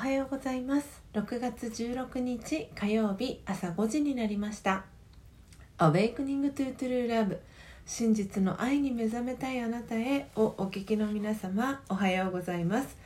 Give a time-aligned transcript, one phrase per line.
[0.00, 1.02] はようございます。
[1.12, 4.86] 6月16日火曜日朝5時になりました。
[5.76, 7.36] Awakening to True Love
[7.84, 12.96] 真実の愛に目覚めたいあなたへをお聞きの皆様おはようございます。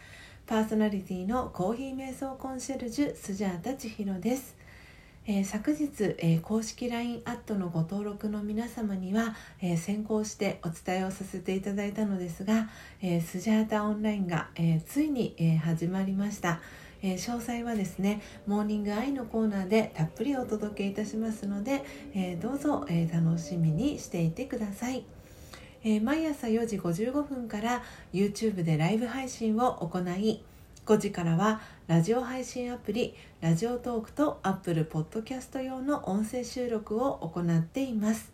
[0.46, 4.54] パーソナリティのコーヒー瞑想コンシェルジュスジャータ千尋です。
[5.27, 5.87] えー、昨日、
[6.19, 12.69] えー、公式 LINE アットのご登録の皆様には、えー、先行してお伝えをさせていただいたのですが、
[13.00, 16.61] えスジャータオンラインが、えついに、え始まりました、
[17.03, 25.05] え詳細はですねモーニングアイのコーナーでたっぷりお届けいたしますので、えどうぞ、え楽しみにしていてください。
[25.85, 30.43] え毎朝4時55分から YouTube でライブ配信を行い
[30.86, 38.32] 5時からはラジオ配信アプリラジオトークと Apple Podcast 用の音声収録を行っています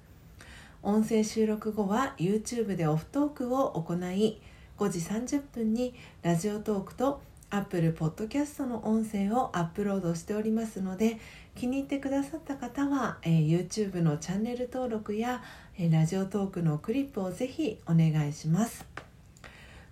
[0.82, 4.40] 音声収録後は YouTube でオフトークを行い
[4.78, 7.20] 5時30分にラジオトークと
[7.50, 11.20] Apple Podcast の音声をアップロードしておりますので
[11.54, 15.42] 気に入ってくださった方は、えー、YouTube のチャンネル登録や、
[15.76, 19.09] えー、ラジオトークのクリップをぜひお願いします。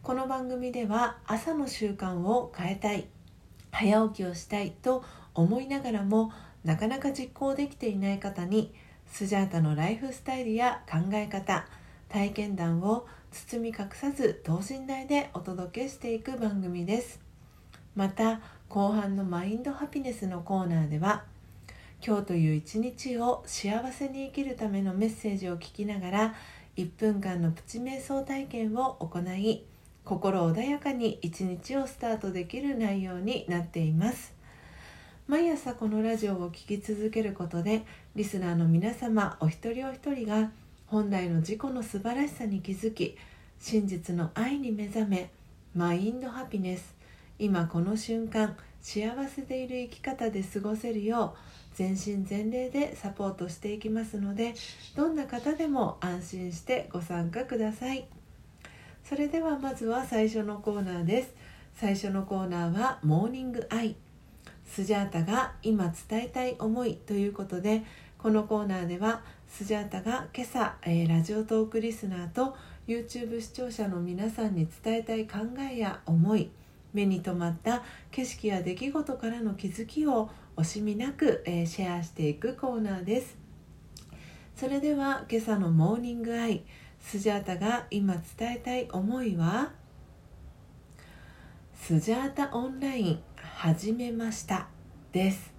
[0.08, 3.08] この番組では朝の習慣を変えたい
[3.70, 6.32] 早起きをしたいと思いながらも
[6.64, 8.72] なかなか実行できていない方に
[9.06, 11.66] スジャータのライフスタイルや考え方
[12.08, 17.20] 体験談を包み隠さず等身大でお届けしていく番組です。
[17.94, 21.24] また後半のマインドハピネスのコーナーでは
[22.02, 26.34] 今日という一日を幸せに生きるためのメッセージを聞きながら
[26.78, 29.66] 1分間のプチ瞑想体験を行い
[30.08, 34.32] 心穏やかに一日をスタートできる内容になっています
[35.26, 37.84] 毎朝このラジオを聴き続けることで
[38.14, 40.50] リスナーの皆様お一人お一人が
[40.86, 43.18] 本来の自己の素晴らしさに気づき
[43.60, 45.30] 真実の愛に目覚め
[45.74, 46.96] マインドハピネス
[47.38, 51.38] 今この瞬間幸せでいる生き方で過ごせるよう
[51.74, 54.54] 全身全霊でサポートしていきますので
[54.96, 58.17] どんな方でも安心してご参加ください。
[59.08, 61.32] それではまずは最初のコーナーです。
[61.74, 63.96] 最初のコーナーはモーニングアイ。
[64.66, 67.84] スジャータが今伝えたい思いということで
[68.18, 72.54] このコーナーではスジャータが今朝、えー、ラジオトークリスナーと
[72.86, 75.38] YouTube 視聴者の皆さんに伝えたい考
[75.72, 76.50] えや思い
[76.92, 83.38] 目に留まった景色や出来事からの気づきを惜しみなく、えー、シェアしていくコーナーです。
[84.54, 86.62] それでは今朝のモーニングアイ。
[87.08, 89.70] スジャータが今伝えたい思いは
[91.74, 94.66] スジャータオンライン始めました
[95.10, 95.50] です、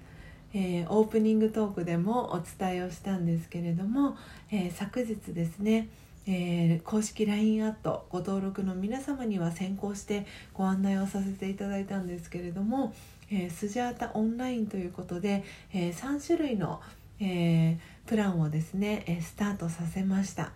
[0.54, 4.16] えー、オープニングトークでもお伝えをしたんですけれども、
[4.52, 5.90] えー、昨日ですね
[6.28, 12.94] えー、公式 LINE アットご登録の皆様には先行してご案内をさせていただいたんですけれども、
[13.32, 15.44] えー、スジャータオンラインということで、
[15.74, 16.80] えー、3種類の、
[17.20, 20.52] えプランをですねえスタートさせました。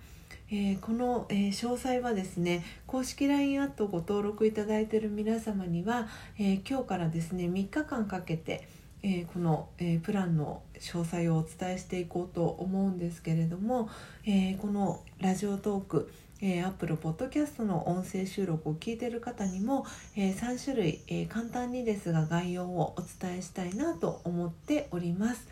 [0.56, 8.68] えー、この、えー、詳細はですね公式 LINE アットご登録いただいている皆様には、えー、今日からですね3日間かけて、
[9.02, 13.90] えこの、えプランの詳細をお伝えしていこうと思うんですけれども、
[14.26, 16.12] えこのラジオトーク
[16.46, 19.86] えー、Apple Podcast の音声収録を聞いている方にも、
[20.18, 25.48] えー、3種類、えー、簡単にですが概要をお伝えしたいなと思っております。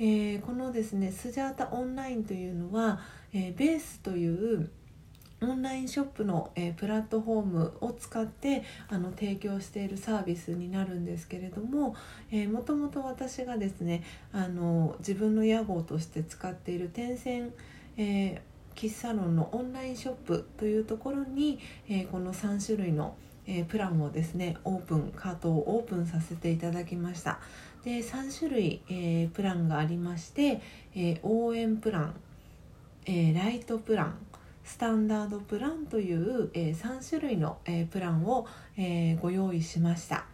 [0.00, 3.00] えー、このですねスジャータオンラインというのは、
[3.32, 4.70] えー、ベースという
[5.40, 11.94] オンラインショップの、えー、プラットフォームを使ってあの提供しているサービスになるんですけれども、
[12.32, 17.52] え、もともと私がですねあの自分の屋号として使っている点線、
[17.96, 18.40] えー、
[18.74, 23.16] 喫茶ロンのオンラインショップというところに、えこの3種類の、
[23.48, 27.40] えプランをですねオープンカートをオープンさせていただきました。
[27.82, 30.60] で3種類、えー、プランがありまして、
[30.94, 32.14] えー、応援プラン、
[33.06, 34.18] え、ライトプラン
[34.64, 38.46] スタンダードプランという、え3種類の、えプランを、
[38.76, 40.26] えご用意しました。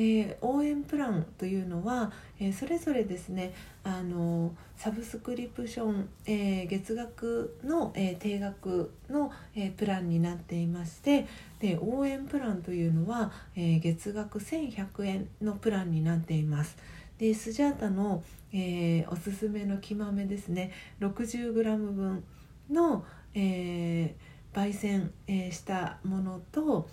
[0.00, 3.52] え応援プランというのは、えそれぞれですね
[3.84, 11.26] あのサブスクリプション、え月額の、え定額の、えプランになっていまして
[11.58, 16.76] で応援プランというのは、え月額1100円のプランになっています。
[17.18, 22.24] でスジャータの、えー、おすすめの木豆ですね 60g 分
[22.70, 23.04] の、
[23.34, 26.88] えー、焙煎、えー、したものと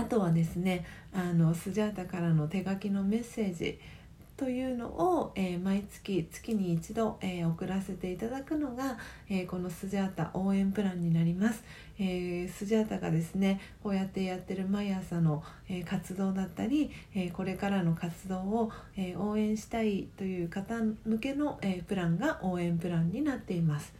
[0.00, 3.78] あとはですねあのスジャータからの手書きのメッセージ
[4.38, 8.96] というのを、えー、毎月月に一度、えー、送らせていただくのが、
[9.28, 11.62] えー、このスジャータ応援プランになります、
[11.98, 23.99] えスジャータがですねこうやってやってる毎朝の、え活動だったり、えこれからの活動を、え応援したいという方向けの、えプランが応援プランになっています。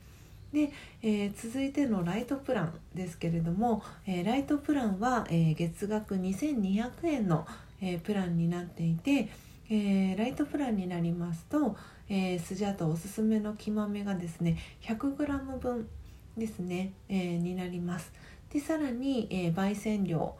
[0.52, 7.46] で、えー、続いてのライトプランですけれども、えー、ライトプランは、えー、月額2200円の、
[7.82, 9.30] えプランになっていて、
[9.70, 11.76] えライトプランになりますと、
[12.10, 15.88] えスジャータおすすめの木豆がですね 100g 分
[16.36, 18.12] ですね、えになります。
[18.52, 20.34] でさらに、え焙煎料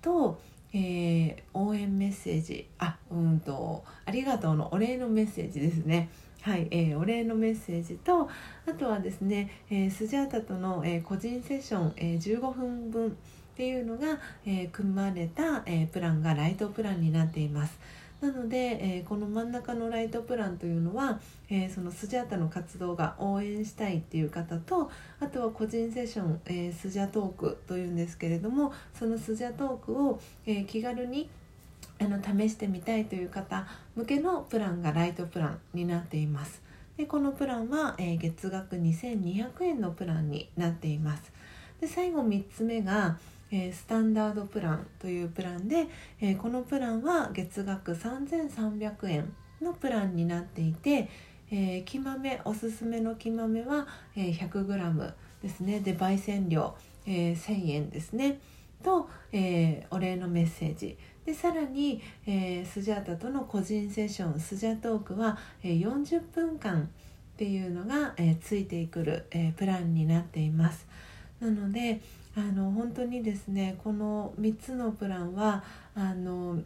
[0.00, 0.40] と、
[0.72, 6.08] え応援メッセージあうんとありがとうのお礼のメッセージですね。
[6.46, 8.30] はい、えー、お礼のメッセージと
[8.68, 13.10] あとはですね、えー、スジャータとの、えー、個人セッション、えー、15分分っ
[13.56, 17.76] ていうのが、えー、組まれた、えー、プランがライトプランになっています。
[18.20, 21.18] なので、えー、この真ん中のライトプランというのは、
[21.50, 24.88] えー、そのスジャータの活動が応援したいっていう方と
[25.18, 31.28] あとは個人セッション、えー、スジャトークというんですけれどもそのスジャトークを、え気軽に
[31.98, 36.62] あの試してみたいという方向けのプランがライトプランになっています。
[36.96, 41.32] でこのプランは、えー、月額2200円のプランになっています。
[41.80, 43.18] で最後3つ目が、
[43.50, 45.88] えー、スタンダードプランというプランで、
[46.20, 51.08] えー、このプランは月額3300円のプランになっていて、
[51.50, 55.12] えー、木豆おすすめの木豆は、えー、100g
[55.42, 55.80] ですね。
[55.80, 56.74] で焙煎料、
[57.06, 58.40] えー、1000円ですね。
[58.82, 60.96] と、えー、お礼のメッセージ。
[61.26, 66.86] でさらに、えー、スジャータとの個人セッションスジャトークは、えー、40分間っ
[67.36, 70.86] ていうのが、えー、ついてくる、え、プランになっています。
[71.40, 72.00] なので
[72.36, 75.64] あの本当にですねこの3つのプランは
[75.94, 76.62] あの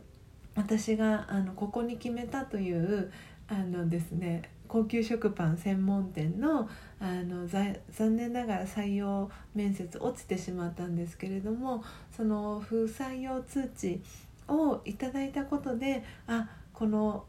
[0.55, 3.11] 私があのここに決めたという
[3.49, 6.69] あのですね高級食パン専門店の
[7.01, 7.81] あの残
[8.17, 11.83] 念ながら採用面接落ちてしまったんですけれども
[12.15, 14.01] その不採用通知
[14.51, 17.25] をいただいたことであこの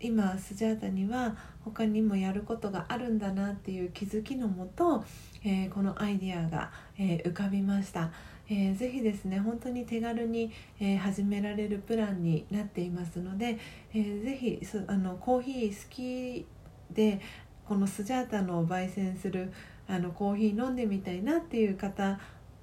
[0.00, 5.04] 今スジャータには他にもやることがあるんだなっていう気づきのもと、
[5.44, 8.10] えー、このアイディアが、えー、浮かびました。
[8.48, 13.58] えー、ぜひですね本当に手軽に、えー、始められるプランになっていますので、
[13.94, 16.46] えー、ぜひあのコーヒー好き
[16.92, 17.20] で
[17.68, 19.52] このスジャータの焙煎する
[19.86, 22.18] あのコーヒー飲んでみたいなっていう方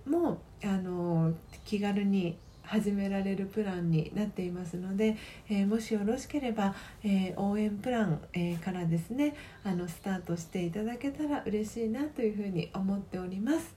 [0.06, 1.34] もあの
[1.64, 5.18] 気軽に始められるプランになっていますので、
[5.50, 13.74] えー、もしよろしければ、えー、応援プラン、えー、からですねあのスタートしていただけたら嬉しいなというふうに思っております、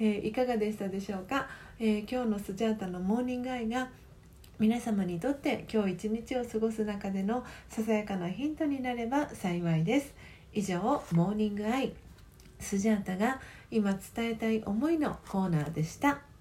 [0.00, 1.48] えいかがでしたでしょうか、
[1.78, 3.88] え今日のスジャータのモーニングアイが
[4.58, 10.14] 皆様にとって今日一日を過ごす中でのささやかなヒントになれば幸いです。
[10.52, 11.92] 以上モーニングアイ。
[12.60, 13.40] スジャータが
[13.70, 16.33] 今伝えたい思いのコーナーでした。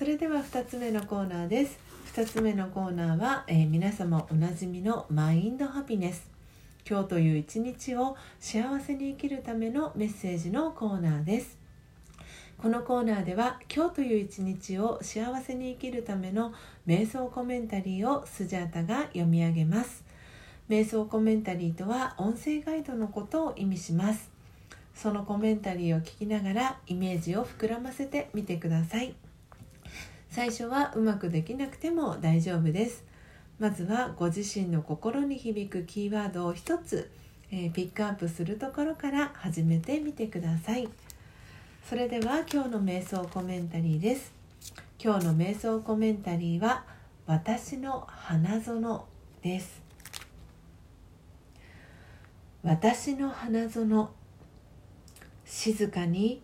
[0.00, 1.78] それでは2つ目のコーナーです。
[2.14, 6.26] 2つ目のコーナーは、えー、皆様おなじみのマインドハピネス。
[6.88, 11.58] 今日という一日を幸せに生きるためのメッセージのコーナーです。
[12.56, 16.54] このコーナーでは今日という一日を幸せに生きるための
[16.86, 20.02] 瞑想コメンタリーをスジャータが読み上げます。
[20.70, 24.30] 瞑想コメンタリーとは音声ガイドのことを意味します。
[24.94, 29.14] そのコメンタリーを聞きながらイメージを膨らませてみてください。
[30.30, 33.04] 最初はうまくできなくても大丈夫です。
[33.58, 37.10] まずはご自身の心に響くキーワードを一つ、
[37.50, 40.88] えー、ピックアップするところから始めてみてください。
[41.88, 44.32] それでは今日の瞑想コメンタリーです。
[45.02, 46.84] 今日の瞑想コメンタリーは
[47.26, 49.04] 私の花園
[49.42, 49.82] です。
[52.62, 54.10] 私の花園。
[55.44, 56.40] 静かに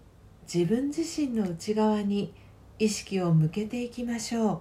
[0.52, 2.34] 自分自身の内側に
[2.78, 4.60] 意識を向けていきましょう。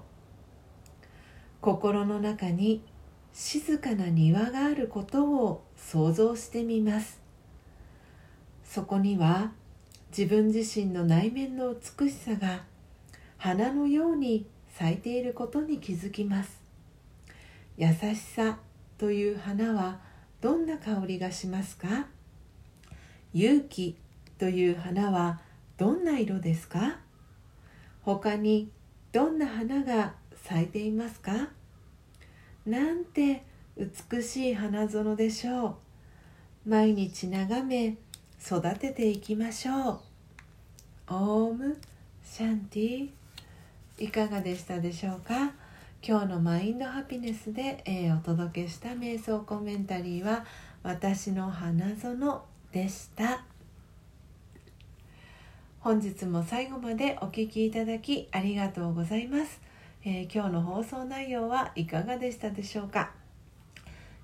[1.61, 2.81] 心の中に
[3.33, 7.19] 静かな庭があることを想像してみます。
[8.63, 9.51] そこには
[10.17, 12.63] 自分自身の内面の美しさが
[13.37, 16.61] 花のように咲いていることに気づきます。
[17.77, 18.59] 優しさ
[18.97, 19.99] という花は
[20.39, 22.07] どんな香りがしますか？
[23.33, 23.97] 勇気
[24.37, 25.41] という花は
[25.77, 26.99] どんな色ですか？
[28.05, 28.69] 他に
[29.11, 31.49] どんな花が咲いていますか？
[32.67, 33.43] なんて
[33.75, 35.77] 美しい花園でしょ
[36.65, 36.69] う。
[36.69, 37.97] 毎日眺め
[38.39, 39.99] 育てていきましょう。
[41.07, 41.77] オーム
[42.23, 43.09] シャンティ。
[43.97, 45.53] いかがでしたでしょうか？
[46.07, 50.45] 今日のマインドハピネスで、えー、お届けした瞑想コメンタリーは
[50.83, 53.43] 「私の花園」でした。
[55.85, 59.61] 本日も最後までお聴きいただきありがとうございます、
[60.03, 63.11] えー、今日の放送内容はいかがでしたでしょうか？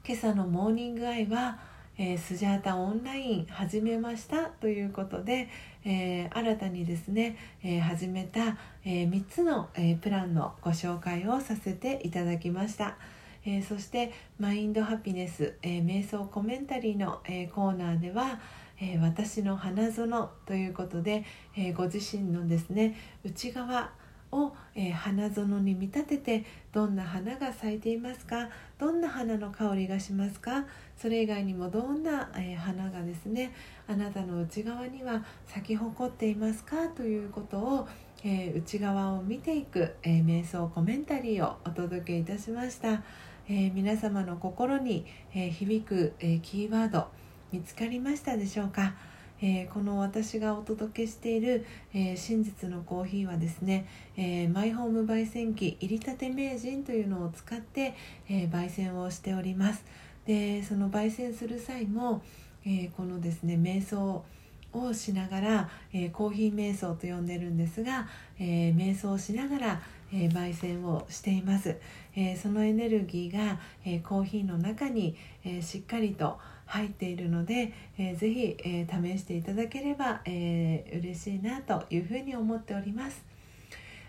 [0.03, 1.59] 今朝のモーニングアイは
[1.99, 5.49] えー、スジャータオンライン始めましたということで、
[5.85, 12.97] えー、新たにですね、えー、始めた、え3つの、えプランのご紹介をさせていただきました。
[13.45, 18.39] えそしてマインドハピネス、え瞑想コメンタリーの、えコーナーでは、
[18.81, 21.23] え私の花園ということで、
[21.55, 23.91] えご自身のですね内側
[24.31, 30.65] を、えー、花園に見立ててどんな花が咲いていますかどんな花の香りがしますか
[30.97, 33.53] それ以外にもどんな、えー、花がですね
[33.87, 37.87] あなたの内側には咲き誇っていますかということを、
[38.23, 43.03] えー、内側を見ていく、え瞑想コメンタリーをお届けいたしました、
[43.49, 47.07] え皆様の心に、え響く、えキーワード
[47.51, 48.93] 見つかりましたでしょうか？
[49.41, 57.93] えー、この私がお届けしている、えー、真実のコーヒーはですね、えー、マイホーム焙煎機入りたて名人というのを使って、
[58.29, 59.83] え焙煎をしております。
[60.25, 62.21] でその焙煎する際も、
[62.65, 64.23] えこのですね瞑想
[64.71, 68.07] をしながら、えコーヒー瞑想と呼んでるんですが、
[68.39, 69.81] え瞑想をしながら、
[70.13, 71.77] え焙煎をしています、
[72.15, 76.37] えそのエネルギーが、えコーヒーの中に、えしっかりと
[76.71, 83.25] 入っているので、えー、ぜひ、えー、試していただければ、えー、嬉しいなというふうに思っております。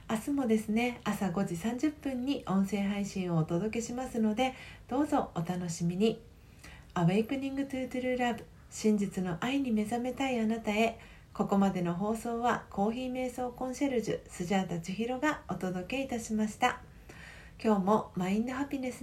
[0.09, 4.55] 明日もですね朝5時30分に音声配信をお届けしますので
[4.87, 6.21] どうぞお楽しみに。
[6.95, 10.99] Awakening to True Love 真実の愛に目覚めたいあなたへ
[11.33, 16.81] ここまでの放送はコーヒー瞑想コンシェルジュスジャータ千尋がお届けいたしました。
[17.65, 19.01] 今日もマインドハピネス